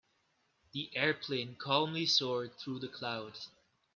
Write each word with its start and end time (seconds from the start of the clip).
The 0.71 0.89
airplane 0.97 1.57
calmly 1.57 2.07
soared 2.07 2.57
through 2.57 2.79
the 2.79 2.87
clouds. 2.87 3.49